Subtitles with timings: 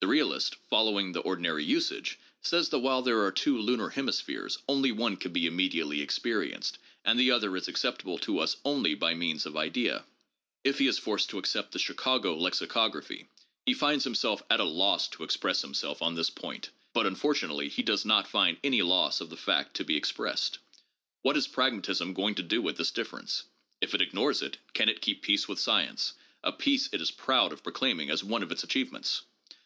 [0.00, 4.92] The realist, following the ordinary usage, says that while there are two lunar hemispheres, only
[4.92, 9.12] one can be immediately experienced, and the other is acces sible to us only by
[9.12, 10.04] means of idea.
[10.64, 13.28] If he is forced to accept the Chicago lexicography
[13.66, 17.82] he finds himself at a loss to express himself on this point, but unfortunately he
[17.82, 20.58] does not find any loss of the fact to be expressed.
[21.22, 23.42] "What is pragmatism going to do with this difference?
[23.82, 27.52] If it ignores it, can it keep peace with science— a peace it is proud
[27.52, 29.22] of proclaiming as one of its achievements?